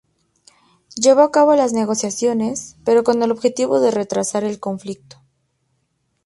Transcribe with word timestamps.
Llevó 0.95 1.21
a 1.21 1.31
cabo 1.31 1.53
las 1.53 1.73
negociaciones, 1.73 2.75
pero 2.83 3.03
con 3.03 3.21
el 3.21 3.29
objetivo 3.29 3.79
de 3.79 3.91
retrasar 3.91 4.43
el 4.43 4.59
conflicto. 4.59 5.21